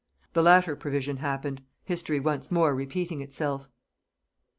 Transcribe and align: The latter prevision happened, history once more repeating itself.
The 0.33 0.41
latter 0.41 0.75
prevision 0.75 1.17
happened, 1.17 1.61
history 1.83 2.19
once 2.19 2.49
more 2.49 2.73
repeating 2.73 3.21
itself. 3.21 3.69